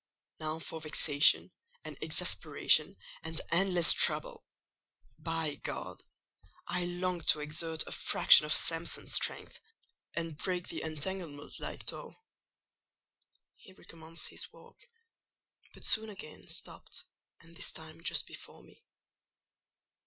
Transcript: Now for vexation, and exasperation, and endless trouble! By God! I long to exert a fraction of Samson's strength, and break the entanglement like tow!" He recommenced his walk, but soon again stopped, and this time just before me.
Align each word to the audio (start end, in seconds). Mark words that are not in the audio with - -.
Now 0.39 0.57
for 0.57 0.81
vexation, 0.81 1.51
and 1.83 1.95
exasperation, 2.01 2.95
and 3.21 3.39
endless 3.51 3.93
trouble! 3.93 4.47
By 5.19 5.57
God! 5.63 6.01
I 6.65 6.85
long 6.85 7.21
to 7.25 7.39
exert 7.39 7.85
a 7.85 7.91
fraction 7.91 8.43
of 8.47 8.51
Samson's 8.51 9.13
strength, 9.13 9.59
and 10.15 10.39
break 10.39 10.69
the 10.69 10.81
entanglement 10.81 11.53
like 11.59 11.85
tow!" 11.85 12.15
He 13.53 13.73
recommenced 13.73 14.29
his 14.29 14.51
walk, 14.51 14.77
but 15.75 15.85
soon 15.85 16.09
again 16.09 16.47
stopped, 16.47 17.03
and 17.39 17.55
this 17.55 17.71
time 17.71 18.01
just 18.01 18.25
before 18.25 18.63
me. 18.63 18.83